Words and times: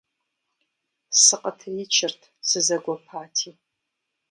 Сыкъытричырт, 1.21 2.21
сызэгуэпати. 2.47 3.51